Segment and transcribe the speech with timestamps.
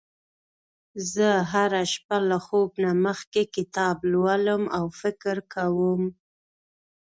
[1.13, 6.01] زه هره شپه له خوب نه مخکې کتاب لولم او فکر کوم